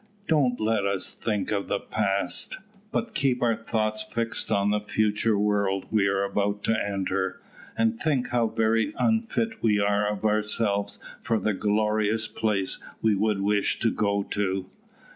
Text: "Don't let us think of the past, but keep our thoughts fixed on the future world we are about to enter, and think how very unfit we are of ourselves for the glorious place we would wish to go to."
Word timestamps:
"Don't 0.27 0.59
let 0.59 0.83
us 0.83 1.13
think 1.13 1.51
of 1.51 1.67
the 1.67 1.79
past, 1.79 2.57
but 2.91 3.13
keep 3.13 3.43
our 3.43 3.55
thoughts 3.55 4.01
fixed 4.01 4.51
on 4.51 4.71
the 4.71 4.79
future 4.79 5.37
world 5.37 5.85
we 5.91 6.07
are 6.07 6.23
about 6.23 6.63
to 6.63 6.73
enter, 6.83 7.39
and 7.77 7.99
think 7.99 8.29
how 8.29 8.47
very 8.47 8.95
unfit 8.97 9.61
we 9.61 9.79
are 9.79 10.07
of 10.07 10.25
ourselves 10.25 10.99
for 11.21 11.37
the 11.37 11.53
glorious 11.53 12.27
place 12.27 12.79
we 13.03 13.13
would 13.13 13.41
wish 13.41 13.77
to 13.77 13.91
go 13.91 14.23
to." 14.23 14.65